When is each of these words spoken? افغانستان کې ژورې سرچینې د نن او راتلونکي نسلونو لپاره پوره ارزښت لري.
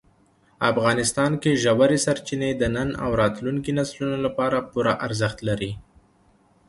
افغانستان 0.71 1.31
کې 1.41 1.59
ژورې 1.63 1.97
سرچینې 2.05 2.51
د 2.55 2.63
نن 2.75 2.89
او 3.03 3.09
راتلونکي 3.21 3.71
نسلونو 3.79 4.17
لپاره 4.25 4.67
پوره 4.71 4.93
ارزښت 5.07 5.39
لري. 5.49 5.71